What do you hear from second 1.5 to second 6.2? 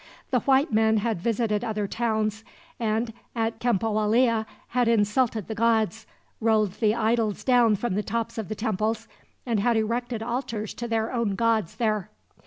other towns, and at Cempoalla had insulted the gods,